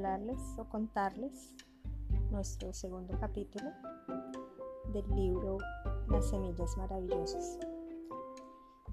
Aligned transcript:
hablarles 0.00 0.40
o 0.56 0.64
contarles 0.64 1.54
nuestro 2.30 2.72
segundo 2.72 3.14
capítulo 3.20 3.70
del 4.94 5.06
libro 5.14 5.58
Las 6.08 6.30
Semillas 6.30 6.74
Maravillosas. 6.78 7.58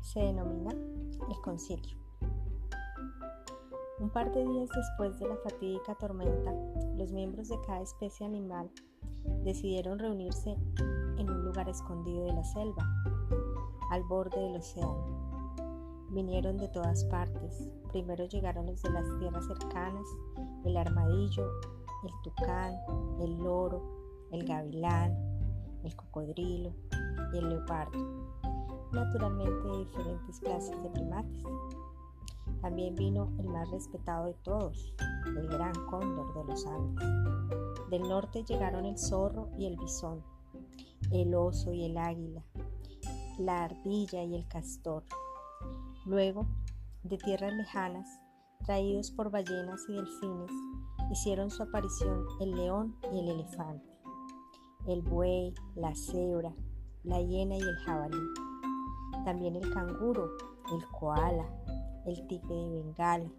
Se 0.01 0.19
denomina 0.19 0.71
El 0.71 1.41
Concilio. 1.43 1.97
Un 4.01 4.09
par 4.09 4.33
de 4.33 4.45
días 4.45 4.69
después 4.75 5.17
de 5.17 5.29
la 5.29 5.37
fatídica 5.37 5.95
tormenta, 5.95 6.53
los 6.97 7.13
miembros 7.13 7.47
de 7.47 7.59
cada 7.65 7.81
especie 7.83 8.25
animal 8.25 8.69
decidieron 9.45 9.99
reunirse 9.99 10.57
en 11.17 11.29
un 11.29 11.45
lugar 11.45 11.69
escondido 11.69 12.25
de 12.25 12.33
la 12.33 12.43
selva, 12.43 12.83
al 13.91 14.03
borde 14.03 14.41
del 14.41 14.57
océano. 14.57 15.55
Vinieron 16.09 16.57
de 16.57 16.67
todas 16.67 17.05
partes. 17.05 17.69
Primero 17.93 18.25
llegaron 18.25 18.65
los 18.65 18.81
de 18.81 18.89
las 18.89 19.05
tierras 19.19 19.47
cercanas, 19.47 20.05
el 20.65 20.77
armadillo, 20.77 21.47
el 22.03 22.11
tucán, 22.23 22.73
el 23.21 23.37
loro, 23.37 23.81
el 24.31 24.45
gavilán, 24.45 25.15
el 25.83 25.95
cocodrilo 25.95 26.73
y 27.33 27.37
el 27.37 27.49
leopardo. 27.49 27.97
Naturalmente 28.91 29.77
diferentes 29.77 30.39
clases 30.39 30.81
de 30.81 30.89
primates. 30.89 31.43
También 32.61 32.95
vino 32.95 33.31
el 33.39 33.47
más 33.49 33.69
respetado 33.69 34.25
de 34.25 34.33
todos, 34.35 34.93
el 35.27 35.47
gran 35.47 35.73
cóndor 35.89 36.33
de 36.33 36.43
los 36.45 36.65
Andes. 36.65 37.05
Del 37.89 38.01
norte 38.03 38.43
llegaron 38.43 38.85
el 38.85 38.97
zorro 38.97 39.49
y 39.57 39.65
el 39.65 39.77
bisón, 39.77 40.23
el 41.11 41.35
oso 41.35 41.73
y 41.73 41.85
el 41.85 41.97
águila, 41.97 42.43
la 43.37 43.65
ardilla 43.65 44.23
y 44.23 44.35
el 44.35 44.47
castor. 44.47 45.03
Luego, 46.05 46.47
de 47.03 47.17
tierras 47.17 47.53
lejanas, 47.53 48.19
traídos 48.67 49.11
por 49.11 49.31
ballenas 49.31 49.81
y 49.87 49.93
delfines, 49.93 50.51
hicieron 51.09 51.49
su 51.49 51.63
aparición 51.63 52.25
el 52.41 52.51
león 52.51 52.97
y 53.13 53.19
el 53.19 53.29
elefante, 53.29 53.89
el 54.87 55.01
buey, 55.01 55.53
la 55.75 55.95
cebra, 55.95 56.53
la 57.05 57.21
hiena 57.21 57.55
y 57.55 57.61
el 57.61 57.77
jabalí. 57.85 58.19
También 59.23 59.55
el 59.55 59.73
canguro, 59.73 60.35
el 60.75 60.85
koala, 60.99 61.47
el 62.05 62.27
tigre 62.27 62.55
de 62.55 62.83
Bengala. 62.83 63.31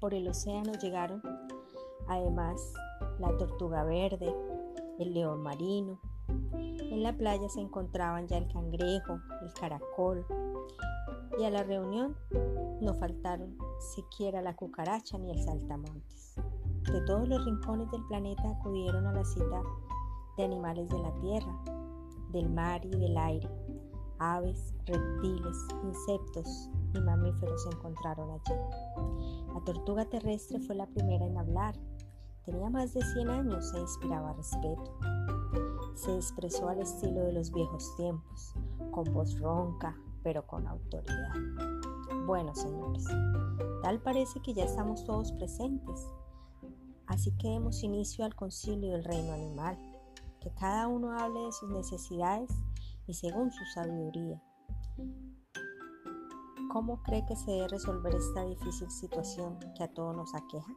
Por 0.00 0.12
el 0.12 0.28
océano 0.28 0.72
llegaron 0.74 1.22
además 2.08 2.74
la 3.18 3.34
tortuga 3.38 3.84
verde, 3.84 4.34
el 4.98 5.14
león 5.14 5.42
marino. 5.42 5.98
En 6.58 7.02
la 7.02 7.16
playa 7.16 7.48
se 7.48 7.60
encontraban 7.60 8.28
ya 8.28 8.36
el 8.36 8.52
cangrejo, 8.52 9.18
el 9.40 9.52
caracol. 9.54 10.26
Y 11.38 11.44
a 11.44 11.50
la 11.50 11.62
reunión 11.62 12.14
no 12.82 12.94
faltaron 12.94 13.56
siquiera 13.94 14.42
la 14.42 14.54
cucaracha 14.54 15.18
ni 15.18 15.30
el 15.30 15.42
saltamontes. 15.42 16.34
De 16.92 17.00
todos 17.06 17.28
los 17.28 17.44
rincones 17.44 17.90
del 17.90 18.04
planeta 18.06 18.50
acudieron 18.50 19.06
a 19.06 19.12
la 19.12 19.24
cita 19.24 19.62
de 20.36 20.44
animales 20.44 20.88
de 20.88 20.98
la 20.98 21.14
tierra, 21.20 21.64
del 22.30 22.50
mar 22.50 22.84
y 22.84 22.90
del 22.90 23.16
aire. 23.16 23.48
Aves, 24.18 24.74
reptiles, 24.86 25.58
insectos 25.84 26.68
y 26.94 27.00
mamíferos 27.00 27.62
se 27.62 27.70
encontraron 27.70 28.30
allí. 28.30 28.54
La 29.54 29.60
tortuga 29.64 30.04
terrestre 30.04 30.60
fue 30.60 30.74
la 30.74 30.86
primera 30.86 31.26
en 31.26 31.38
hablar 31.38 31.74
Tenía 32.44 32.70
más 32.70 32.92
de 32.92 33.02
100 33.02 33.30
años 33.30 33.72
e 33.72 33.78
inspiraba 33.78 34.32
respeto. 34.32 34.98
Se 35.94 36.12
expresó 36.12 36.68
al 36.68 36.80
estilo 36.80 37.20
de 37.20 37.32
los 37.32 37.52
viejos 37.52 37.94
tiempos, 37.96 38.54
con 38.90 39.04
voz 39.12 39.38
ronca, 39.38 39.96
pero 40.24 40.44
con 40.44 40.66
autoridad. 40.66 41.34
Bueno, 42.26 42.54
señores, 42.54 43.04
tal 43.82 44.00
parece 44.00 44.40
que 44.40 44.54
ya 44.54 44.64
estamos 44.64 45.04
todos 45.04 45.32
presentes. 45.32 46.06
Así 47.06 47.32
que 47.36 47.48
demos 47.48 47.82
inicio 47.82 48.24
al 48.24 48.34
concilio 48.34 48.92
del 48.92 49.04
reino 49.04 49.32
animal, 49.32 49.78
que 50.40 50.50
cada 50.54 50.88
uno 50.88 51.18
hable 51.18 51.40
de 51.40 51.52
sus 51.52 51.68
necesidades 51.70 52.50
y 53.06 53.14
según 53.14 53.50
su 53.50 53.64
sabiduría. 53.74 54.42
¿Cómo 56.72 57.02
cree 57.02 57.26
que 57.26 57.36
se 57.36 57.50
debe 57.50 57.68
resolver 57.68 58.14
esta 58.14 58.44
difícil 58.44 58.90
situación 58.90 59.58
que 59.76 59.84
a 59.84 59.92
todos 59.92 60.16
nos 60.16 60.34
aqueja? 60.34 60.72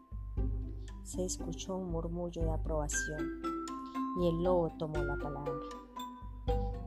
se 1.06 1.24
escuchó 1.24 1.78
un 1.78 1.92
murmullo 1.92 2.42
de 2.42 2.52
aprobación 2.52 3.42
y 4.20 4.28
el 4.28 4.44
lobo 4.44 4.72
tomó 4.80 4.98
la 4.98 5.16
palabra. 5.18 5.54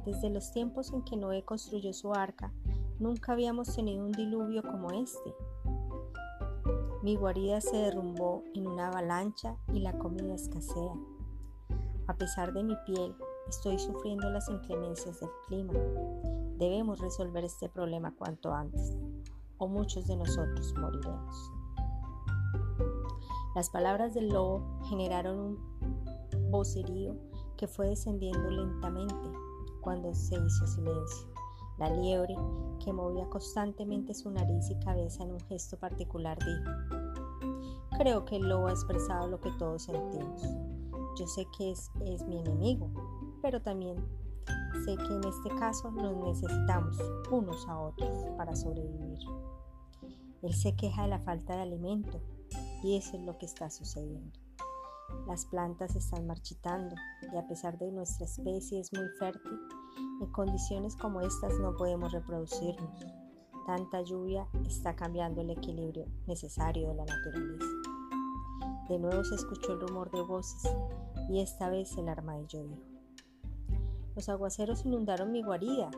Desde 0.04 0.28
los 0.28 0.50
tiempos 0.50 0.92
en 0.92 1.02
que 1.02 1.16
Noé 1.16 1.44
construyó 1.44 1.92
su 1.92 2.12
arca, 2.12 2.52
nunca 2.98 3.32
habíamos 3.32 3.74
tenido 3.74 4.04
un 4.04 4.12
diluvio 4.12 4.62
como 4.62 4.90
este. 4.90 5.34
Mi 7.02 7.16
guarida 7.16 7.60
se 7.60 7.76
derrumbó 7.76 8.42
en 8.54 8.66
una 8.66 8.88
avalancha 8.88 9.56
y 9.72 9.80
la 9.80 9.96
comida 9.98 10.34
escasea. 10.34 10.92
A 12.06 12.14
pesar 12.16 12.52
de 12.52 12.64
mi 12.64 12.74
piel, 12.86 13.14
estoy 13.48 13.78
sufriendo 13.78 14.28
las 14.30 14.48
inclemencias 14.48 15.20
del 15.20 15.30
clima. 15.46 15.72
Debemos 16.56 16.98
resolver 16.98 17.44
este 17.44 17.68
problema 17.68 18.14
cuanto 18.16 18.52
antes, 18.52 18.96
o 19.58 19.68
muchos 19.68 20.06
de 20.06 20.16
nosotros 20.16 20.74
moriremos. 20.76 21.52
Las 23.54 23.70
palabras 23.70 24.14
del 24.14 24.28
lobo 24.28 24.80
generaron 24.88 25.38
un 25.38 26.50
vocerío 26.50 27.16
que 27.56 27.68
fue 27.68 27.88
descendiendo 27.88 28.50
lentamente 28.50 29.30
cuando 29.80 30.14
se 30.14 30.34
hizo 30.34 30.66
silencio. 30.66 31.37
La 31.78 31.90
liebre, 31.90 32.36
que 32.84 32.92
movía 32.92 33.28
constantemente 33.28 34.14
su 34.14 34.30
nariz 34.30 34.70
y 34.70 34.78
cabeza 34.80 35.22
en 35.22 35.32
un 35.32 35.40
gesto 35.40 35.78
particular, 35.78 36.38
dijo, 36.38 36.70
Creo 37.98 38.24
que 38.24 38.36
el 38.36 38.48
lobo 38.48 38.68
ha 38.68 38.72
expresado 38.72 39.28
lo 39.28 39.40
que 39.40 39.50
todos 39.58 39.82
sentimos. 39.82 40.42
Yo 41.18 41.26
sé 41.26 41.46
que 41.56 41.72
es, 41.72 41.90
mi 42.26 42.38
enemigo, 42.38 42.90
pero 43.42 43.60
también 43.60 43.96
sé 44.84 44.96
que 44.96 45.14
en 45.14 45.24
este 45.24 45.48
caso 45.58 45.90
nos 45.90 46.16
necesitamos 46.16 46.96
unos 47.30 47.66
a 47.68 47.78
otros 47.78 48.26
para 48.36 48.54
sobrevivir. 48.54 49.18
Él 50.42 50.54
se 50.54 50.76
queja 50.76 51.02
de 51.02 51.08
la 51.08 51.18
falta 51.18 51.56
de 51.56 51.62
alimento, 51.62 52.20
y 52.84 52.96
eso 52.96 53.16
es 53.16 53.22
lo 53.24 53.36
que 53.38 53.46
está 53.46 53.68
sucediendo. 53.68 54.38
Las 55.26 55.46
plantas 55.46 55.96
están 55.96 56.26
marchitando 56.26 56.94
y 57.32 57.36
a 57.36 57.46
pesar 57.48 57.78
de 57.78 57.90
nuestra 57.90 58.26
especie 58.26 58.80
es 58.80 58.92
muy 58.92 59.08
fértil, 59.18 59.58
en 60.20 60.26
condiciones 60.32 60.96
como 60.96 61.20
estas 61.20 61.58
no 61.60 61.74
podemos 61.76 62.12
reproducirnos. 62.12 63.06
Tanta 63.66 64.02
lluvia 64.02 64.46
está 64.66 64.96
cambiando 64.96 65.40
el 65.40 65.50
equilibrio 65.50 66.06
necesario 66.26 66.88
de 66.88 66.94
la 66.94 67.04
naturaleza. 67.04 67.66
De 68.88 68.98
nuevo 68.98 69.22
se 69.24 69.34
escuchó 69.34 69.74
el 69.74 69.80
rumor 69.80 70.10
de 70.10 70.22
voces 70.22 70.70
y 71.28 71.40
esta 71.40 71.68
vez 71.68 71.96
el 71.98 72.08
armadillo 72.08 72.62
dijo. 72.62 72.82
Los 74.16 74.28
aguaceros 74.28 74.84
inundaron 74.84 75.32
mi 75.32 75.42
guarida, 75.42 75.90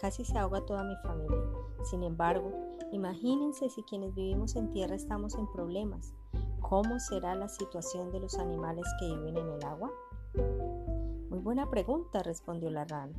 casi 0.00 0.24
se 0.24 0.38
ahoga 0.38 0.64
toda 0.64 0.84
mi 0.84 0.96
familia. 0.96 1.44
Sin 1.84 2.02
embargo, 2.02 2.52
imagínense 2.92 3.68
si 3.68 3.82
quienes 3.82 4.14
vivimos 4.14 4.56
en 4.56 4.70
tierra 4.70 4.96
estamos 4.96 5.34
en 5.34 5.46
problemas 5.52 6.14
¿Cómo 6.68 7.00
será 7.00 7.34
la 7.34 7.48
situación 7.48 8.12
de 8.12 8.20
los 8.20 8.38
animales 8.38 8.84
que 9.00 9.06
viven 9.06 9.38
en 9.38 9.48
el 9.48 9.64
agua? 9.64 9.90
Muy 11.30 11.38
buena 11.38 11.70
pregunta, 11.70 12.22
respondió 12.22 12.68
la 12.68 12.84
rana, 12.84 13.14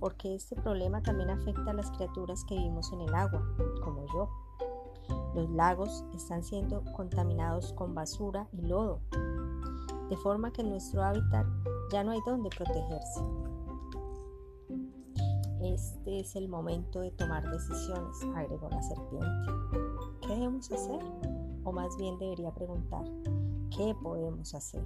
porque 0.00 0.34
este 0.34 0.56
problema 0.56 1.02
también 1.02 1.30
afecta 1.30 1.70
a 1.70 1.74
las 1.74 1.90
criaturas 1.92 2.44
que 2.44 2.56
vivimos 2.56 2.92
en 2.92 3.02
el 3.02 3.14
agua, 3.14 3.42
como 3.82 4.06
yo. 4.12 4.28
Los 5.34 5.50
lagos 5.50 6.04
están 6.14 6.42
siendo 6.44 6.82
contaminados 6.96 7.72
con 7.72 7.94
basura 7.94 8.48
y 8.52 8.62
lodo, 8.62 9.00
de 10.08 10.16
forma 10.16 10.52
que 10.52 10.62
en 10.62 10.70
nuestro 10.70 11.02
hábitat 11.02 11.46
ya 11.90 12.04
no 12.04 12.12
hay 12.12 12.20
donde 12.26 12.50
protegerse. 12.50 13.20
Este 15.62 16.20
es 16.20 16.36
el 16.36 16.48
momento 16.48 17.00
de 17.00 17.10
tomar 17.10 17.48
decisiones, 17.50 18.16
agregó 18.34 18.68
la 18.68 18.82
serpiente. 18.82 19.28
¿Qué 20.20 20.28
debemos 20.28 20.70
hacer? 20.70 21.00
o 21.64 21.72
más 21.72 21.96
bien 21.96 22.18
debería 22.18 22.52
preguntar, 22.52 23.04
¿qué 23.70 23.94
podemos 24.02 24.54
hacer? 24.54 24.84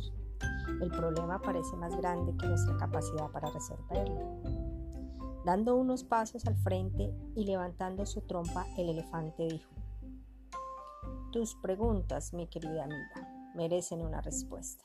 El 0.81 0.91
problema 0.91 1.41
parece 1.41 1.77
más 1.77 1.95
grande 1.97 2.35
que 2.37 2.47
nuestra 2.47 2.77
capacidad 2.77 3.31
para 3.31 3.51
resolverlo. 3.51 4.58
Dando 5.49 5.77
unos 5.77 6.05
pasos 6.05 6.45
al 6.45 6.59
frente 6.59 7.11
y 7.35 7.47
levantando 7.47 8.05
su 8.05 8.21
trompa, 8.21 8.67
el 8.77 8.91
elefante 8.91 9.45
dijo, 9.45 9.71
Tus 11.33 11.55
preguntas, 11.55 12.35
mi 12.35 12.47
querida 12.49 12.85
amiga, 12.85 13.55
merecen 13.55 14.03
una 14.03 14.21
respuesta. 14.21 14.85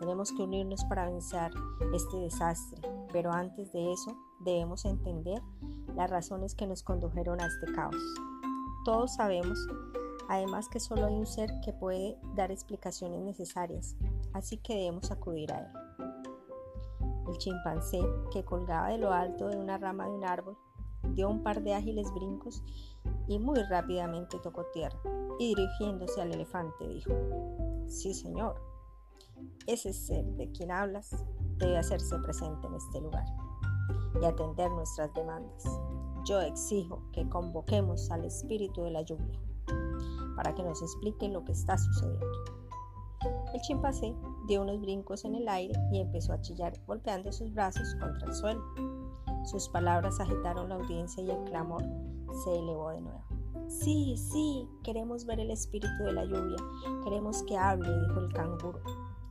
Tenemos 0.00 0.32
que 0.32 0.42
unirnos 0.42 0.84
para 0.86 1.08
vencer 1.08 1.52
este 1.94 2.16
desastre, 2.16 2.82
pero 3.12 3.30
antes 3.30 3.72
de 3.72 3.92
eso 3.92 4.18
debemos 4.40 4.84
entender 4.86 5.40
las 5.94 6.10
razones 6.10 6.56
que 6.56 6.66
nos 6.66 6.82
condujeron 6.82 7.40
a 7.40 7.46
este 7.46 7.72
caos. 7.72 7.94
Todos 8.84 9.14
sabemos 9.14 9.56
Además 10.28 10.68
que 10.68 10.80
solo 10.80 11.06
hay 11.06 11.14
un 11.14 11.26
ser 11.26 11.60
que 11.64 11.72
puede 11.72 12.18
dar 12.34 12.50
explicaciones 12.50 13.20
necesarias, 13.20 13.94
así 14.32 14.56
que 14.56 14.74
debemos 14.74 15.12
acudir 15.12 15.52
a 15.52 15.60
él. 15.60 15.85
El 17.28 17.38
chimpancé, 17.38 18.00
que 18.32 18.44
colgaba 18.44 18.88
de 18.88 18.98
lo 18.98 19.12
alto 19.12 19.48
de 19.48 19.56
una 19.56 19.78
rama 19.78 20.06
de 20.06 20.12
un 20.12 20.24
árbol, 20.24 20.56
dio 21.14 21.28
un 21.28 21.42
par 21.42 21.62
de 21.62 21.74
ágiles 21.74 22.12
brincos 22.14 22.62
y 23.28 23.38
muy 23.38 23.62
rápidamente 23.70 24.38
tocó 24.38 24.64
tierra, 24.72 24.98
y 25.38 25.54
dirigiéndose 25.54 26.20
al 26.20 26.32
elefante 26.32 26.86
dijo, 26.88 27.12
Sí, 27.86 28.14
señor. 28.14 28.60
Ese 29.66 29.92
ser 29.92 30.24
de 30.36 30.50
quien 30.52 30.70
hablas 30.70 31.10
debe 31.58 31.76
hacerse 31.76 32.18
presente 32.18 32.66
en 32.66 32.74
este 32.74 33.00
lugar 33.00 33.24
y 34.20 34.24
atender 34.24 34.70
nuestras 34.70 35.12
demandas. 35.14 35.64
Yo 36.24 36.40
exijo 36.40 37.02
que 37.12 37.28
convoquemos 37.28 38.10
al 38.10 38.24
espíritu 38.24 38.82
de 38.82 38.90
la 38.90 39.02
lluvia 39.02 39.40
para 40.36 40.54
que 40.54 40.62
nos 40.62 40.82
explique 40.82 41.28
lo 41.28 41.44
que 41.44 41.52
está 41.52 41.76
sucediendo. 41.78 42.26
El 43.54 43.60
chimpancé 43.62 44.14
dio 44.46 44.62
unos 44.62 44.80
brincos 44.80 45.24
en 45.24 45.34
el 45.34 45.48
aire 45.48 45.74
y 45.92 46.00
empezó 46.00 46.32
a 46.32 46.40
chillar, 46.40 46.72
golpeando 46.86 47.32
sus 47.32 47.52
brazos 47.52 47.94
contra 48.00 48.28
el 48.28 48.34
suelo. 48.34 48.62
Sus 49.44 49.68
palabras 49.68 50.18
agitaron 50.20 50.68
la 50.68 50.76
audiencia 50.76 51.22
y 51.22 51.30
el 51.30 51.44
clamor 51.44 51.82
se 52.44 52.58
elevó 52.58 52.90
de 52.90 53.00
nuevo. 53.00 53.24
Sí, 53.68 54.16
sí, 54.16 54.68
queremos 54.82 55.26
ver 55.26 55.40
el 55.40 55.50
espíritu 55.50 56.04
de 56.04 56.12
la 56.12 56.24
lluvia, 56.24 56.56
queremos 57.04 57.42
que 57.44 57.56
hable, 57.56 57.88
dijo 57.88 58.20
el 58.20 58.32
canguro. 58.32 58.80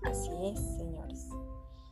Así 0.03 0.31
es, 0.44 0.59
señores. 0.77 1.29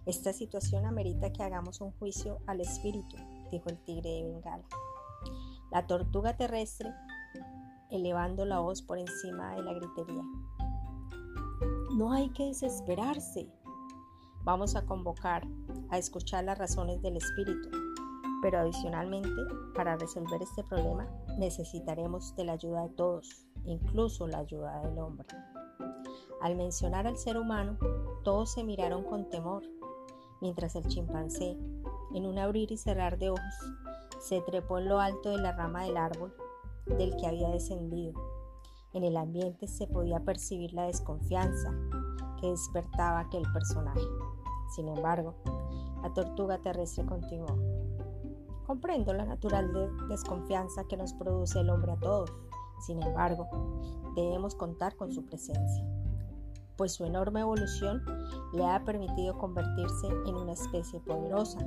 Esta 0.05 0.33
situación 0.33 0.85
amerita 0.85 1.31
que 1.31 1.43
hagamos 1.43 1.79
un 1.79 1.91
juicio 1.91 2.39
al 2.47 2.59
espíritu, 2.59 3.15
dijo 3.51 3.69
el 3.69 3.77
tigre 3.83 4.09
de 4.09 4.23
Bengala. 4.23 4.65
La 5.71 5.87
tortuga 5.87 6.35
terrestre, 6.35 6.93
elevando 7.89 8.45
la 8.45 8.59
voz 8.59 8.81
por 8.81 8.99
encima 8.99 9.55
de 9.55 9.63
la 9.63 9.73
gritería. 9.73 10.23
No 11.93 12.11
hay 12.11 12.29
que 12.29 12.45
desesperarse. 12.45 13.47
Vamos 14.43 14.75
a 14.75 14.83
convocar 14.83 15.43
a 15.91 15.99
escuchar 15.99 16.43
las 16.43 16.57
razones 16.57 16.99
del 17.03 17.17
espíritu, 17.17 17.69
pero 18.41 18.57
adicionalmente, 18.57 19.29
para 19.75 19.95
resolver 19.95 20.41
este 20.41 20.63
problema, 20.63 21.07
necesitaremos 21.37 22.35
de 22.35 22.45
la 22.45 22.53
ayuda 22.53 22.81
de 22.81 22.89
todos, 22.95 23.45
incluso 23.65 24.27
la 24.27 24.39
ayuda 24.39 24.79
del 24.79 24.97
hombre. 24.97 25.27
Al 26.41 26.55
mencionar 26.55 27.05
al 27.05 27.15
ser 27.15 27.37
humano, 27.37 27.77
todos 28.23 28.53
se 28.53 28.63
miraron 28.63 29.03
con 29.03 29.29
temor, 29.29 29.61
mientras 30.41 30.75
el 30.75 30.87
chimpancé, 30.87 31.59
en 32.15 32.25
un 32.25 32.39
abrir 32.39 32.71
y 32.71 32.77
cerrar 32.77 33.19
de 33.19 33.29
ojos, 33.29 33.73
se 34.19 34.41
trepó 34.41 34.79
en 34.79 34.89
lo 34.89 34.99
alto 34.99 35.29
de 35.29 35.37
la 35.37 35.51
rama 35.51 35.83
del 35.83 35.97
árbol 35.97 36.33
del 36.97 37.15
que 37.17 37.27
había 37.27 37.49
descendido 37.49 38.32
en 38.93 39.03
el 39.03 39.17
ambiente 39.17 39.67
se 39.67 39.87
podía 39.87 40.19
percibir 40.19 40.73
la 40.73 40.85
desconfianza 40.85 41.71
que 42.39 42.47
despertaba 42.47 43.19
aquel 43.19 43.43
personaje. 43.51 44.01
Sin 44.75 44.87
embargo, 44.87 45.35
la 46.01 46.13
tortuga 46.13 46.59
terrestre 46.59 47.05
continuó. 47.05 47.57
Comprendo 48.65 49.13
la 49.13 49.25
natural 49.25 49.71
desconfianza 50.07 50.85
que 50.85 50.97
nos 50.97 51.13
produce 51.13 51.59
el 51.59 51.69
hombre 51.69 51.91
a 51.91 51.99
todos. 51.99 52.31
Sin 52.85 53.01
embargo, 53.01 53.47
debemos 54.15 54.55
contar 54.55 54.95
con 54.95 55.11
su 55.11 55.25
presencia, 55.25 55.85
pues 56.75 56.93
su 56.93 57.05
enorme 57.05 57.41
evolución 57.41 58.03
le 58.53 58.65
ha 58.65 58.83
permitido 58.83 59.37
convertirse 59.37 60.07
en 60.25 60.35
una 60.35 60.53
especie 60.53 60.99
poderosa 60.99 61.59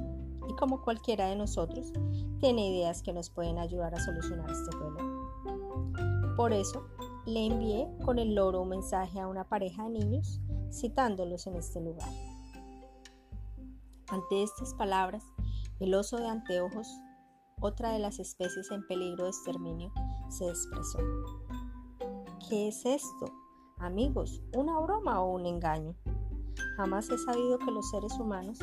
y 0.48 0.54
como 0.54 0.82
cualquiera 0.82 1.26
de 1.26 1.36
nosotros, 1.36 1.92
tiene 2.38 2.68
ideas 2.68 3.02
que 3.02 3.12
nos 3.12 3.30
pueden 3.30 3.58
ayudar 3.58 3.94
a 3.94 4.00
solucionar 4.00 4.50
este 4.50 4.70
problema. 4.76 6.34
Por 6.36 6.52
eso, 6.52 6.86
le 7.26 7.46
envié 7.46 7.88
con 8.04 8.20
el 8.20 8.36
loro 8.36 8.62
un 8.62 8.68
mensaje 8.68 9.20
a 9.20 9.26
una 9.26 9.48
pareja 9.48 9.82
de 9.84 9.90
niños 9.90 10.40
citándolos 10.70 11.46
en 11.48 11.56
este 11.56 11.80
lugar. 11.80 12.08
Ante 14.08 14.44
estas 14.44 14.74
palabras, 14.74 15.24
el 15.80 15.94
oso 15.94 16.18
de 16.18 16.28
anteojos, 16.28 16.88
otra 17.60 17.90
de 17.90 17.98
las 17.98 18.20
especies 18.20 18.70
en 18.70 18.86
peligro 18.86 19.24
de 19.24 19.30
exterminio, 19.30 19.92
se 20.28 20.48
expresó. 20.48 20.98
¿Qué 22.48 22.68
es 22.68 22.86
esto? 22.86 23.26
Amigos, 23.78 24.40
¿una 24.54 24.78
broma 24.78 25.20
o 25.20 25.34
un 25.34 25.46
engaño? 25.46 25.96
Jamás 26.76 27.10
he 27.10 27.18
sabido 27.18 27.58
que 27.58 27.72
los 27.72 27.90
seres 27.90 28.12
humanos 28.20 28.58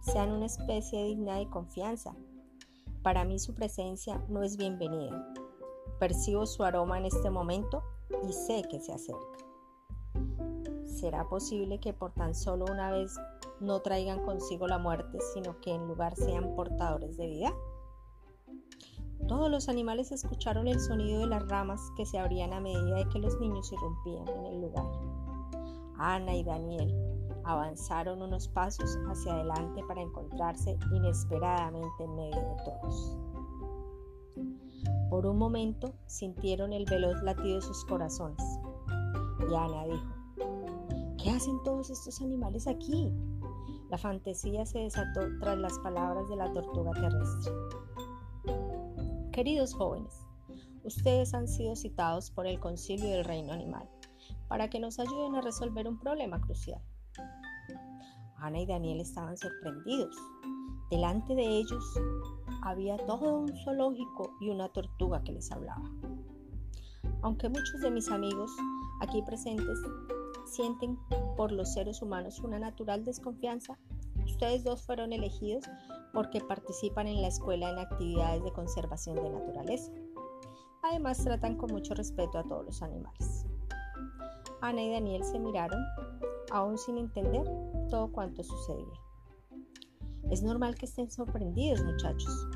sean 0.00 0.32
una 0.32 0.46
especie 0.46 1.04
digna 1.04 1.36
de 1.36 1.50
confianza. 1.50 2.14
Para 3.02 3.24
mí 3.24 3.38
su 3.38 3.54
presencia 3.54 4.24
no 4.28 4.42
es 4.42 4.56
bienvenida. 4.56 5.34
Percibo 6.00 6.46
su 6.46 6.64
aroma 6.64 6.96
en 6.96 7.04
este 7.04 7.28
momento 7.28 7.82
y 8.26 8.32
sé 8.32 8.64
que 8.70 8.80
se 8.80 8.94
acerca. 8.94 9.38
¿Será 10.86 11.28
posible 11.28 11.78
que 11.78 11.92
por 11.92 12.12
tan 12.12 12.34
solo 12.34 12.64
una 12.70 12.90
vez 12.90 13.14
no 13.60 13.80
traigan 13.80 14.24
consigo 14.24 14.66
la 14.66 14.78
muerte, 14.78 15.18
sino 15.34 15.60
que 15.60 15.74
en 15.74 15.86
lugar 15.86 16.16
sean 16.16 16.56
portadores 16.56 17.18
de 17.18 17.26
vida? 17.26 17.52
Todos 19.28 19.50
los 19.50 19.68
animales 19.68 20.10
escucharon 20.10 20.68
el 20.68 20.80
sonido 20.80 21.20
de 21.20 21.26
las 21.26 21.46
ramas 21.46 21.80
que 21.98 22.06
se 22.06 22.18
abrían 22.18 22.54
a 22.54 22.60
medida 22.60 22.96
de 22.96 23.08
que 23.10 23.18
los 23.18 23.38
niños 23.38 23.70
irrumpían 23.70 24.26
en 24.26 24.46
el 24.46 24.60
lugar. 24.62 24.86
Ana 25.98 26.34
y 26.34 26.42
Daniel 26.42 26.94
avanzaron 27.44 28.22
unos 28.22 28.48
pasos 28.48 28.98
hacia 29.06 29.34
adelante 29.34 29.82
para 29.86 30.00
encontrarse 30.00 30.78
inesperadamente 30.92 32.04
en 32.04 32.16
medio 32.16 32.40
de 32.40 32.56
todos. 32.64 33.29
Por 35.10 35.26
un 35.26 35.38
momento 35.38 35.92
sintieron 36.06 36.72
el 36.72 36.84
veloz 36.84 37.20
latido 37.22 37.56
de 37.56 37.62
sus 37.62 37.84
corazones. 37.84 38.40
Y 39.50 39.54
Ana 39.54 39.84
dijo, 39.84 40.14
¿qué 41.20 41.30
hacen 41.30 41.60
todos 41.64 41.90
estos 41.90 42.22
animales 42.22 42.68
aquí? 42.68 43.12
La 43.90 43.98
fantasía 43.98 44.64
se 44.64 44.78
desató 44.78 45.22
tras 45.40 45.58
las 45.58 45.76
palabras 45.80 46.28
de 46.28 46.36
la 46.36 46.52
tortuga 46.52 46.92
terrestre. 46.92 47.52
Queridos 49.32 49.74
jóvenes, 49.74 50.14
ustedes 50.84 51.34
han 51.34 51.48
sido 51.48 51.74
citados 51.74 52.30
por 52.30 52.46
el 52.46 52.60
Concilio 52.60 53.10
del 53.10 53.24
Reino 53.24 53.52
Animal 53.52 53.90
para 54.46 54.70
que 54.70 54.78
nos 54.78 55.00
ayuden 55.00 55.34
a 55.34 55.40
resolver 55.40 55.88
un 55.88 55.98
problema 55.98 56.40
crucial. 56.40 56.80
Ana 58.36 58.60
y 58.60 58.66
Daniel 58.66 59.00
estaban 59.00 59.36
sorprendidos. 59.36 60.16
Delante 60.90 61.34
de 61.34 61.46
ellos 61.46 61.84
había 62.62 62.96
todo 62.96 63.38
un 63.38 63.56
zoológico 63.64 64.32
y 64.40 64.50
una 64.50 64.68
tortuga 64.68 65.22
que 65.22 65.32
les 65.32 65.50
hablaba. 65.52 65.90
Aunque 67.22 67.48
muchos 67.48 67.80
de 67.80 67.90
mis 67.90 68.10
amigos 68.10 68.50
aquí 69.00 69.22
presentes 69.22 69.78
sienten 70.46 70.98
por 71.36 71.52
los 71.52 71.72
seres 71.72 72.02
humanos 72.02 72.40
una 72.40 72.58
natural 72.58 73.04
desconfianza, 73.04 73.78
ustedes 74.24 74.64
dos 74.64 74.82
fueron 74.82 75.12
elegidos 75.12 75.64
porque 76.12 76.40
participan 76.40 77.06
en 77.06 77.22
la 77.22 77.28
escuela 77.28 77.70
en 77.70 77.78
actividades 77.78 78.42
de 78.42 78.52
conservación 78.52 79.16
de 79.16 79.30
naturaleza. 79.30 79.92
Además 80.82 81.22
tratan 81.22 81.56
con 81.56 81.72
mucho 81.72 81.94
respeto 81.94 82.38
a 82.38 82.44
todos 82.44 82.64
los 82.64 82.82
animales. 82.82 83.46
Ana 84.60 84.82
y 84.82 84.90
Daniel 84.90 85.24
se 85.24 85.38
miraron, 85.38 85.80
aún 86.50 86.78
sin 86.78 86.98
entender 86.98 87.44
todo 87.88 88.10
cuanto 88.12 88.42
sucedía. 88.42 89.09
Es 90.30 90.42
normal 90.42 90.76
que 90.76 90.86
estén 90.86 91.10
sorprendidos, 91.10 91.84
muchachos. 91.84 92.48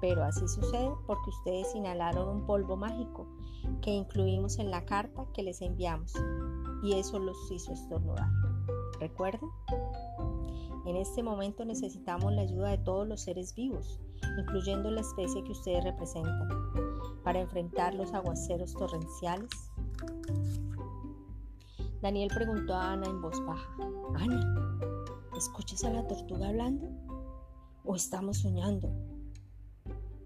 Pero 0.00 0.24
así 0.24 0.46
sucede 0.48 0.90
porque 1.06 1.30
ustedes 1.30 1.74
inhalaron 1.74 2.28
un 2.28 2.46
polvo 2.46 2.76
mágico 2.76 3.26
que 3.80 3.90
incluimos 3.90 4.58
en 4.58 4.70
la 4.70 4.84
carta 4.84 5.26
que 5.34 5.42
les 5.42 5.60
enviamos 5.60 6.12
y 6.82 6.94
eso 6.94 7.18
los 7.18 7.36
hizo 7.50 7.72
estornudar. 7.72 8.28
¿Recuerdan? 9.00 9.50
En 10.86 10.96
este 10.96 11.22
momento 11.22 11.64
necesitamos 11.64 12.32
la 12.32 12.42
ayuda 12.42 12.70
de 12.70 12.78
todos 12.78 13.06
los 13.06 13.22
seres 13.22 13.54
vivos, 13.54 14.00
incluyendo 14.38 14.90
la 14.90 15.00
especie 15.00 15.44
que 15.44 15.52
ustedes 15.52 15.84
representan, 15.84 16.48
para 17.22 17.40
enfrentar 17.40 17.94
los 17.94 18.12
aguaceros 18.12 18.74
torrenciales. 18.74 19.50
Daniel 22.00 22.30
preguntó 22.34 22.74
a 22.74 22.92
Ana 22.92 23.06
en 23.06 23.22
voz 23.22 23.40
baja, 23.46 23.76
Ana, 24.16 24.78
¿Escuchas 25.42 25.82
a 25.82 25.90
la 25.90 26.06
tortuga 26.06 26.50
hablando? 26.50 26.88
¿O 27.84 27.96
estamos 27.96 28.38
soñando? 28.38 28.92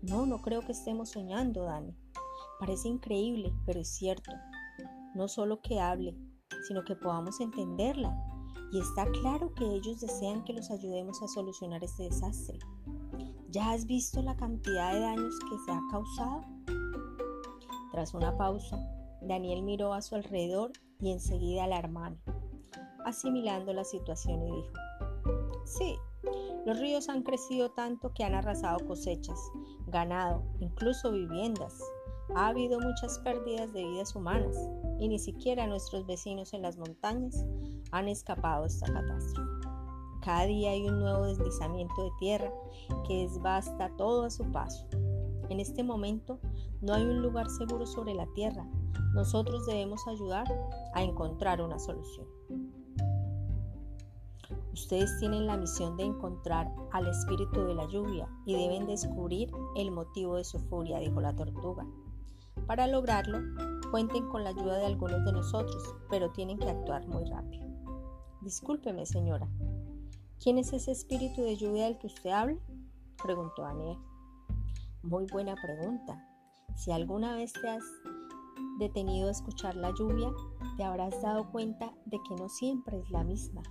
No, 0.02 0.26
no 0.26 0.42
creo 0.42 0.60
que 0.60 0.72
estemos 0.72 1.08
soñando, 1.08 1.62
Dani. 1.62 1.96
Parece 2.60 2.88
increíble, 2.88 3.50
pero 3.64 3.80
es 3.80 3.88
cierto. 3.88 4.30
No 5.14 5.26
solo 5.26 5.62
que 5.62 5.80
hable, 5.80 6.14
sino 6.68 6.84
que 6.84 6.96
podamos 6.96 7.40
entenderla. 7.40 8.14
Y 8.70 8.78
está 8.78 9.10
claro 9.22 9.54
que 9.54 9.64
ellos 9.64 10.02
desean 10.02 10.44
que 10.44 10.52
los 10.52 10.70
ayudemos 10.70 11.22
a 11.22 11.28
solucionar 11.28 11.82
este 11.82 12.02
desastre. 12.02 12.58
¿Ya 13.48 13.70
has 13.70 13.86
visto 13.86 14.20
la 14.20 14.36
cantidad 14.36 14.92
de 14.92 15.00
daños 15.00 15.34
que 15.48 15.56
se 15.64 15.72
ha 15.72 15.80
causado? 15.90 16.42
Tras 17.90 18.12
una 18.12 18.36
pausa, 18.36 18.76
Daniel 19.22 19.62
miró 19.62 19.94
a 19.94 20.02
su 20.02 20.14
alrededor 20.14 20.72
y 21.00 21.10
enseguida 21.10 21.64
a 21.64 21.68
la 21.68 21.78
hermana, 21.78 22.18
asimilando 23.06 23.72
la 23.72 23.84
situación 23.84 24.42
y 24.42 24.56
dijo, 24.56 24.72
Sí, 25.66 25.98
los 26.64 26.78
ríos 26.78 27.08
han 27.08 27.22
crecido 27.22 27.70
tanto 27.70 28.12
que 28.14 28.22
han 28.22 28.34
arrasado 28.34 28.86
cosechas, 28.86 29.38
ganado, 29.88 30.44
incluso 30.60 31.10
viviendas. 31.10 31.76
Ha 32.36 32.48
habido 32.48 32.78
muchas 32.78 33.18
pérdidas 33.18 33.72
de 33.72 33.84
vidas 33.84 34.14
humanas 34.14 34.56
y 35.00 35.08
ni 35.08 35.18
siquiera 35.18 35.66
nuestros 35.66 36.06
vecinos 36.06 36.54
en 36.54 36.62
las 36.62 36.78
montañas 36.78 37.44
han 37.90 38.08
escapado 38.08 38.62
de 38.62 38.68
esta 38.68 38.92
catástrofe. 38.92 39.68
Cada 40.22 40.44
día 40.46 40.70
hay 40.70 40.88
un 40.88 41.00
nuevo 41.00 41.24
deslizamiento 41.24 42.04
de 42.04 42.10
tierra 42.20 42.52
que 43.08 43.22
desbasta 43.22 43.90
todo 43.96 44.22
a 44.22 44.30
su 44.30 44.44
paso. 44.52 44.86
En 45.48 45.58
este 45.58 45.82
momento 45.82 46.38
no 46.80 46.94
hay 46.94 47.02
un 47.02 47.22
lugar 47.22 47.50
seguro 47.50 47.86
sobre 47.86 48.14
la 48.14 48.26
tierra. 48.34 48.68
Nosotros 49.14 49.66
debemos 49.66 50.06
ayudar 50.06 50.46
a 50.94 51.02
encontrar 51.02 51.60
una 51.60 51.80
solución. 51.80 52.35
Ustedes 54.76 55.18
tienen 55.18 55.46
la 55.46 55.56
misión 55.56 55.96
de 55.96 56.04
encontrar 56.04 56.70
al 56.92 57.06
espíritu 57.06 57.64
de 57.64 57.74
la 57.74 57.86
lluvia 57.86 58.28
y 58.44 58.54
deben 58.56 58.86
descubrir 58.86 59.50
el 59.74 59.90
motivo 59.90 60.36
de 60.36 60.44
su 60.44 60.58
furia, 60.58 60.98
dijo 60.98 61.18
la 61.22 61.34
tortuga. 61.34 61.86
Para 62.66 62.86
lograrlo, 62.86 63.38
cuenten 63.90 64.28
con 64.28 64.44
la 64.44 64.50
ayuda 64.50 64.76
de 64.76 64.84
algunos 64.84 65.24
de 65.24 65.32
nosotros, 65.32 65.82
pero 66.10 66.30
tienen 66.32 66.58
que 66.58 66.68
actuar 66.68 67.08
muy 67.08 67.24
rápido. 67.24 67.66
Discúlpeme, 68.42 69.06
señora. 69.06 69.48
¿Quién 70.42 70.58
es 70.58 70.74
ese 70.74 70.92
espíritu 70.92 71.40
de 71.40 71.56
lluvia 71.56 71.84
del 71.84 71.96
que 71.96 72.08
usted 72.08 72.28
habla? 72.28 72.58
preguntó 73.24 73.62
Daniel. 73.62 73.96
Muy 75.02 75.24
buena 75.32 75.54
pregunta. 75.54 76.22
Si 76.74 76.92
alguna 76.92 77.34
vez 77.34 77.54
te 77.54 77.66
has 77.66 77.82
detenido 78.78 79.28
a 79.28 79.30
escuchar 79.30 79.74
la 79.74 79.94
lluvia, 79.94 80.30
te 80.76 80.84
habrás 80.84 81.22
dado 81.22 81.50
cuenta 81.50 81.94
de 82.04 82.18
que 82.28 82.36
no 82.36 82.50
siempre 82.50 82.98
es 82.98 83.10
la 83.10 83.24
misma. 83.24 83.62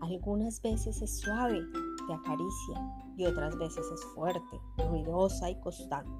Algunas 0.00 0.62
veces 0.62 1.02
es 1.02 1.20
suave, 1.20 1.60
te 2.06 2.14
acaricia, 2.14 3.00
y 3.16 3.26
otras 3.26 3.56
veces 3.58 3.86
es 3.92 4.04
fuerte, 4.14 4.60
ruidosa 4.88 5.50
y 5.50 5.60
constante. 5.60 6.10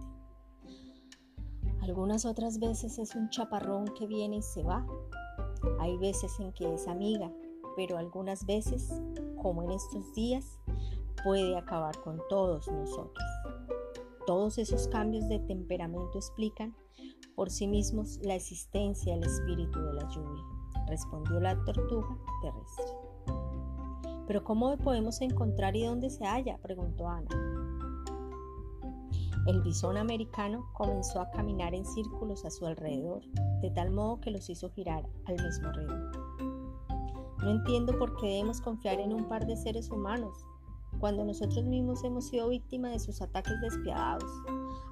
Algunas 1.80 2.26
otras 2.26 2.58
veces 2.58 2.98
es 2.98 3.14
un 3.14 3.30
chaparrón 3.30 3.86
que 3.98 4.06
viene 4.06 4.36
y 4.36 4.42
se 4.42 4.62
va. 4.62 4.86
Hay 5.78 5.96
veces 5.96 6.38
en 6.40 6.52
que 6.52 6.74
es 6.74 6.86
amiga, 6.88 7.32
pero 7.74 7.96
algunas 7.96 8.44
veces, 8.44 8.90
como 9.40 9.62
en 9.62 9.70
estos 9.70 10.12
días, 10.12 10.58
puede 11.24 11.56
acabar 11.56 11.98
con 12.02 12.20
todos 12.28 12.68
nosotros. 12.68 13.24
Todos 14.26 14.58
esos 14.58 14.88
cambios 14.88 15.26
de 15.28 15.38
temperamento 15.38 16.18
explican 16.18 16.76
por 17.34 17.50
sí 17.50 17.66
mismos 17.66 18.18
la 18.22 18.34
existencia 18.34 19.14
del 19.14 19.24
espíritu 19.24 19.80
de 19.80 19.94
la 19.94 20.08
lluvia, 20.10 20.44
respondió 20.86 21.40
la 21.40 21.56
tortuga 21.64 22.18
terrestre. 22.42 22.99
Pero 24.30 24.44
¿cómo 24.44 24.76
podemos 24.76 25.20
encontrar 25.22 25.74
y 25.74 25.84
dónde 25.84 26.08
se 26.08 26.24
halla? 26.24 26.56
preguntó 26.62 27.08
Ana. 27.08 27.28
El 29.48 29.60
bisón 29.60 29.96
americano 29.96 30.70
comenzó 30.72 31.20
a 31.20 31.32
caminar 31.32 31.74
en 31.74 31.84
círculos 31.84 32.44
a 32.44 32.50
su 32.52 32.64
alrededor, 32.64 33.24
de 33.60 33.72
tal 33.72 33.90
modo 33.90 34.20
que 34.20 34.30
los 34.30 34.48
hizo 34.48 34.70
girar 34.70 35.04
al 35.24 35.34
mismo 35.34 35.72
ritmo. 35.72 36.10
No 37.42 37.50
entiendo 37.50 37.98
por 37.98 38.16
qué 38.18 38.28
debemos 38.28 38.60
confiar 38.60 39.00
en 39.00 39.12
un 39.12 39.24
par 39.24 39.48
de 39.48 39.56
seres 39.56 39.90
humanos, 39.90 40.46
cuando 41.00 41.24
nosotros 41.24 41.64
mismos 41.64 42.04
hemos 42.04 42.28
sido 42.28 42.50
víctimas 42.50 42.92
de 42.92 43.00
sus 43.00 43.20
ataques 43.22 43.60
despiadados. 43.60 44.30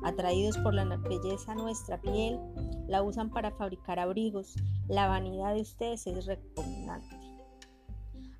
Atraídos 0.02 0.58
por 0.58 0.74
la 0.74 0.84
belleza 0.84 1.54
nuestra 1.54 2.00
piel, 2.00 2.40
la 2.88 3.04
usan 3.04 3.30
para 3.30 3.52
fabricar 3.52 4.00
abrigos. 4.00 4.56
La 4.88 5.06
vanidad 5.06 5.54
de 5.54 5.60
ustedes 5.60 6.08
es 6.08 6.26
repugnante. 6.26 6.77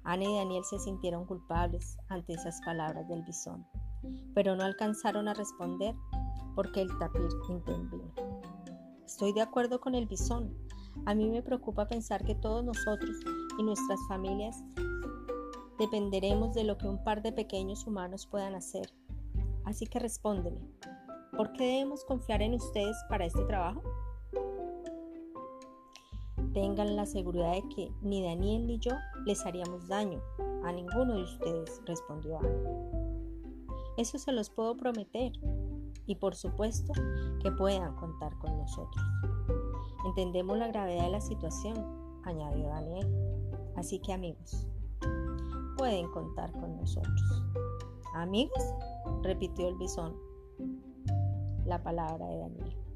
Ana 0.09 0.25
y 0.25 0.37
Daniel 0.37 0.65
se 0.65 0.79
sintieron 0.79 1.27
culpables 1.27 1.99
ante 2.09 2.33
esas 2.33 2.63
palabras 2.63 3.07
del 3.09 3.23
bisón, 3.25 3.67
pero 4.35 4.57
no 4.57 4.65
alcanzaron 4.65 5.29
a 5.29 5.35
responder 5.35 5.95
porque 6.55 6.81
el 6.81 6.89
tapir 6.99 7.29
intervino. 7.51 8.15
Estoy 9.05 9.35
de 9.35 9.43
acuerdo 9.43 9.83
con 9.83 9.95
el 9.95 10.07
bisón. 10.07 10.57
A 11.05 11.15
mí 11.15 11.29
me 11.29 11.43
preocupa 11.43 11.89
pensar 11.89 12.25
que 12.25 12.35
todos 12.35 12.65
nosotros 12.65 13.19
y 13.59 13.63
nuestras 13.63 14.01
familias 14.09 14.57
dependeremos 15.79 16.55
de 16.55 16.65
lo 16.65 16.79
que 16.79 16.89
un 16.89 17.05
par 17.05 17.21
de 17.21 17.33
pequeños 17.33 17.87
humanos 17.87 18.27
puedan 18.27 18.55
hacer. 18.55 18.91
Así 19.67 19.87
que 19.87 19.99
respóndeme, 19.99 20.63
¿por 21.37 21.53
qué 21.53 21.65
debemos 21.65 22.03
confiar 22.07 22.41
en 22.41 22.55
ustedes 22.55 22.97
para 23.11 23.27
este 23.27 23.45
trabajo? 23.45 23.83
Tengan 26.61 26.97
la 26.97 27.07
seguridad 27.07 27.53
de 27.53 27.63
que 27.69 27.93
ni 28.03 28.21
Daniel 28.21 28.67
ni 28.67 28.81
yo 28.81 28.91
les 29.25 29.47
haríamos 29.47 29.87
daño 29.87 30.21
a 30.65 30.73
ninguno 30.73 31.15
de 31.15 31.23
ustedes, 31.23 31.81
respondió 31.87 32.37
Ana. 32.37 32.51
Eso 33.97 34.19
se 34.19 34.33
los 34.33 34.51
puedo 34.51 34.77
prometer 34.77 35.31
y 36.07 36.17
por 36.17 36.35
supuesto 36.35 36.93
que 37.41 37.53
puedan 37.53 37.95
contar 37.95 38.37
con 38.39 38.59
nosotros. 38.59 39.05
Entendemos 40.05 40.59
la 40.59 40.67
gravedad 40.67 41.05
de 41.05 41.13
la 41.13 41.21
situación, 41.21 41.77
añadió 42.25 42.67
Daniel. 42.71 43.07
Así 43.77 44.01
que 44.01 44.13
amigos, 44.13 44.67
pueden 45.77 46.11
contar 46.11 46.51
con 46.51 46.77
nosotros. 46.77 47.45
¿Amigos? 48.15 48.65
repitió 49.23 49.69
el 49.69 49.77
bisón 49.77 50.17
la 51.65 51.81
palabra 51.81 52.27
de 52.27 52.39
Daniel. 52.39 52.88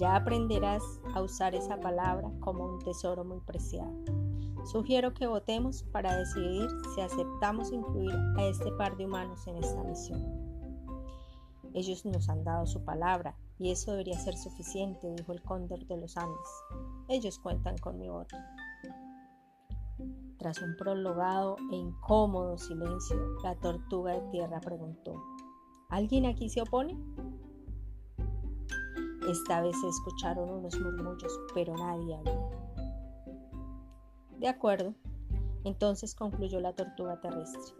Ya 0.00 0.16
aprenderás 0.16 0.82
a 1.14 1.20
usar 1.20 1.54
esa 1.54 1.78
palabra 1.78 2.32
como 2.40 2.64
un 2.64 2.78
tesoro 2.78 3.22
muy 3.22 3.38
preciado. 3.40 3.92
Sugiero 4.64 5.12
que 5.12 5.26
votemos 5.26 5.82
para 5.92 6.16
decidir 6.16 6.70
si 6.94 7.02
aceptamos 7.02 7.70
incluir 7.70 8.16
a 8.38 8.46
este 8.46 8.72
par 8.72 8.96
de 8.96 9.04
humanos 9.04 9.46
en 9.46 9.58
esta 9.58 9.82
misión. 9.82 10.24
Ellos 11.74 12.06
nos 12.06 12.30
han 12.30 12.44
dado 12.44 12.64
su 12.64 12.82
palabra 12.82 13.36
y 13.58 13.72
eso 13.72 13.90
debería 13.90 14.18
ser 14.18 14.38
suficiente, 14.38 15.14
dijo 15.14 15.32
el 15.32 15.42
cóndor 15.42 15.86
de 15.86 15.98
los 15.98 16.16
Andes. 16.16 16.48
Ellos 17.08 17.38
cuentan 17.38 17.76
con 17.76 17.98
mi 17.98 18.08
voto. 18.08 18.38
Tras 20.38 20.62
un 20.62 20.76
prolongado 20.78 21.56
e 21.70 21.76
incómodo 21.76 22.56
silencio, 22.56 23.18
la 23.42 23.54
tortuga 23.56 24.14
de 24.14 24.30
tierra 24.30 24.60
preguntó, 24.60 25.22
¿Alguien 25.90 26.24
aquí 26.24 26.48
se 26.48 26.62
opone? 26.62 26.96
Esta 29.28 29.60
vez 29.60 29.78
se 29.80 29.88
escucharon 29.88 30.50
unos 30.50 30.78
murmullos, 30.80 31.40
pero 31.54 31.74
nadie 31.76 32.16
habló. 32.16 32.50
De 34.38 34.48
acuerdo, 34.48 34.94
entonces 35.64 36.14
concluyó 36.14 36.60
la 36.60 36.72
tortuga 36.72 37.20
terrestre. 37.20 37.74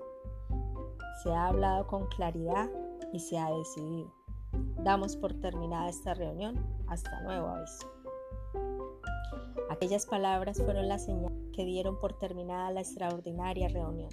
Se 1.23 1.33
ha 1.33 1.47
hablado 1.47 1.87
con 1.87 2.07
claridad 2.09 2.71
y 3.13 3.21
se 3.21 3.39
ha 3.39 3.51
decidido. 3.51 4.13
Damos 4.83 5.17
por 5.17 5.35
terminada 5.35 5.89
esta 5.89 6.15
reunión. 6.15 6.59
Hasta 6.89 7.21
nuevo 7.23 7.49
aviso. 7.49 7.91
Aquellas 9.71 10.07
palabras 10.07 10.61
fueron 10.63 10.89
la 10.89 10.99
señal 10.99 11.33
que 11.55 11.65
dieron 11.65 11.99
por 11.99 12.19
terminada 12.19 12.71
la 12.73 12.81
extraordinaria 12.81 13.69
reunión. 13.69 14.11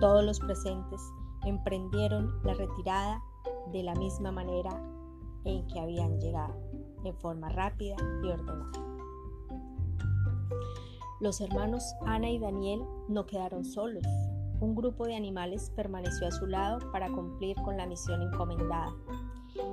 Todos 0.00 0.24
los 0.24 0.40
presentes 0.40 1.00
emprendieron 1.44 2.42
la 2.44 2.54
retirada 2.54 3.22
de 3.72 3.82
la 3.82 3.94
misma 3.94 4.32
manera 4.32 4.70
en 5.44 5.66
que 5.66 5.80
habían 5.80 6.20
llegado, 6.20 6.54
en 7.04 7.14
forma 7.16 7.48
rápida 7.48 7.96
y 8.22 8.28
ordenada. 8.28 8.70
Los 11.20 11.40
hermanos 11.40 11.84
Ana 12.06 12.30
y 12.30 12.38
Daniel 12.38 12.80
no 13.08 13.26
quedaron 13.26 13.64
solos. 13.64 14.04
Un 14.60 14.74
grupo 14.74 15.06
de 15.06 15.16
animales 15.16 15.70
permaneció 15.76 16.26
a 16.26 16.30
su 16.30 16.46
lado 16.46 16.90
para 16.92 17.10
cumplir 17.10 17.56
con 17.56 17.76
la 17.76 17.86
misión 17.86 18.22
encomendada. 18.22 18.94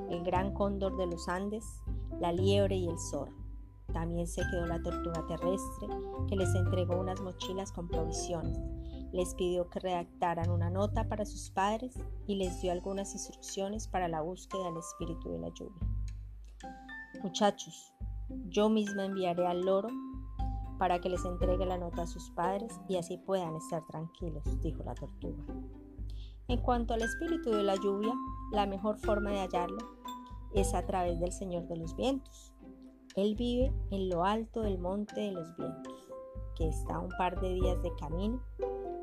El 0.09 0.23
gran 0.23 0.53
cóndor 0.53 0.97
de 0.97 1.07
los 1.07 1.29
Andes, 1.29 1.81
la 2.19 2.31
liebre 2.31 2.75
y 2.75 2.87
el 2.87 2.99
zorro. 2.99 3.33
También 3.93 4.27
se 4.27 4.41
quedó 4.51 4.65
la 4.65 4.81
tortuga 4.81 5.25
terrestre, 5.25 5.87
que 6.27 6.35
les 6.35 6.53
entregó 6.53 6.99
unas 6.99 7.21
mochilas 7.21 7.71
con 7.71 7.87
provisiones. 7.87 8.57
Les 9.11 9.33
pidió 9.35 9.69
que 9.69 9.79
redactaran 9.79 10.49
una 10.49 10.69
nota 10.69 11.07
para 11.07 11.25
sus 11.25 11.49
padres 11.49 11.95
y 12.27 12.35
les 12.35 12.61
dio 12.61 12.71
algunas 12.71 13.13
instrucciones 13.13 13.87
para 13.87 14.07
la 14.07 14.21
búsqueda 14.21 14.65
del 14.65 14.77
espíritu 14.77 15.31
de 15.31 15.39
la 15.39 15.49
lluvia. 15.49 15.87
Muchachos, 17.23 17.93
yo 18.49 18.69
misma 18.69 19.05
enviaré 19.05 19.47
al 19.47 19.61
loro 19.61 19.89
para 20.77 20.99
que 20.99 21.09
les 21.09 21.25
entregue 21.25 21.65
la 21.65 21.77
nota 21.77 22.03
a 22.03 22.07
sus 22.07 22.29
padres 22.31 22.79
y 22.87 22.97
así 22.97 23.17
puedan 23.17 23.55
estar 23.55 23.85
tranquilos, 23.87 24.43
dijo 24.61 24.83
la 24.83 24.93
tortuga. 24.93 25.43
En 26.47 26.61
cuanto 26.61 26.93
al 26.93 27.01
espíritu 27.01 27.51
de 27.51 27.63
la 27.63 27.75
lluvia, 27.75 28.13
la 28.51 28.67
mejor 28.67 28.97
forma 28.99 29.31
de 29.31 29.39
hallarlo 29.39 29.97
es 30.53 30.73
a 30.73 30.85
través 30.85 31.19
del 31.19 31.31
Señor 31.31 31.67
de 31.67 31.77
los 31.77 31.95
vientos, 31.95 32.53
él 33.17 33.33
vive 33.33 33.73
en 33.89 34.09
lo 34.09 34.23
alto 34.23 34.61
del 34.61 34.77
monte 34.77 35.19
de 35.19 35.31
los 35.31 35.55
vientos, 35.57 36.07
que 36.55 36.67
está 36.67 36.95
a 36.95 36.99
un 36.99 37.09
par 37.17 37.41
de 37.41 37.49
días 37.49 37.81
de 37.81 37.91
camino 37.95 38.39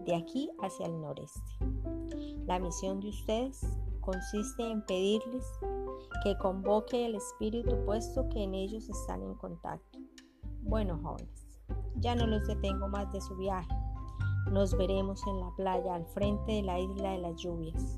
de 0.04 0.14
aquí 0.14 0.50
hacia 0.60 0.86
el 0.86 1.00
noreste. 1.00 1.40
La 2.46 2.58
misión 2.58 3.00
de 3.00 3.08
ustedes 3.08 3.60
consiste 4.00 4.70
en 4.70 4.84
pedirles 4.84 5.44
que 6.22 6.36
convoque 6.38 7.06
el 7.06 7.14
espíritu 7.14 7.76
puesto 7.84 8.28
que 8.28 8.42
en 8.42 8.54
ellos 8.54 8.88
están 8.88 9.22
en 9.22 9.34
contacto. 9.34 9.98
Bueno, 10.62 10.98
jóvenes, 11.02 11.46
ya 11.96 12.14
no 12.14 12.26
los 12.26 12.46
detengo 12.46 12.88
más 12.88 13.10
de 13.12 13.20
su 13.20 13.36
viaje. 13.36 13.74
Nos 14.50 14.76
veremos 14.76 15.26
en 15.26 15.40
la 15.40 15.50
playa 15.56 15.94
al 15.94 16.06
frente 16.06 16.52
de 16.52 16.62
la 16.62 16.78
isla 16.78 17.12
de 17.12 17.18
las 17.18 17.36
lluvias, 17.36 17.96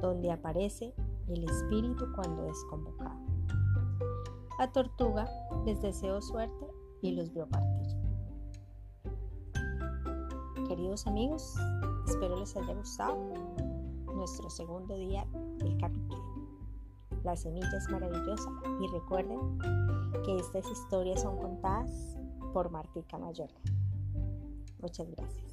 donde 0.00 0.30
aparece 0.30 0.94
el 1.28 1.44
espíritu 1.44 2.06
cuando 2.14 2.46
es 2.46 2.64
convocado. 2.70 3.18
La 4.58 4.70
tortuga 4.72 5.28
les 5.64 5.82
deseó 5.82 6.22
suerte 6.22 6.66
y 7.02 7.12
los 7.12 7.32
vio 7.34 7.48
partir. 7.48 7.95
Queridos 10.68 11.06
amigos, 11.06 11.54
espero 12.08 12.40
les 12.40 12.56
haya 12.56 12.74
gustado 12.74 13.16
nuestro 14.12 14.50
segundo 14.50 14.96
día 14.96 15.24
del 15.58 15.78
capítulo. 15.78 16.24
La 17.22 17.36
semilla 17.36 17.70
es 17.78 17.88
maravillosa 17.88 18.50
y 18.80 18.88
recuerden 18.88 19.38
que 20.24 20.36
estas 20.36 20.68
historias 20.68 21.22
son 21.22 21.38
contadas 21.38 22.18
por 22.52 22.70
Martica 22.70 23.16
Mayorga. 23.16 23.60
Muchas 24.80 25.08
gracias. 25.12 25.45